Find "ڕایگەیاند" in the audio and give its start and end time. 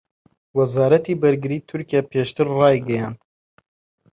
2.57-3.19